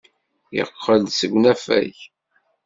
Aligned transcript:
Yeqqel-d 0.55 1.09
seg 1.19 1.31
unafag. 1.37 1.95